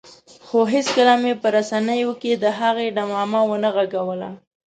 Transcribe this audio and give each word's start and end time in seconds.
خو 0.45 0.59
هېڅکله 0.73 1.13
مې 1.21 1.33
په 1.41 1.47
رسنیو 1.55 2.11
کې 2.21 2.31
د 2.43 2.45
هغه 2.59 2.83
ډمامه 2.97 3.41
ونه 3.45 3.69
غږوله. 3.75 4.29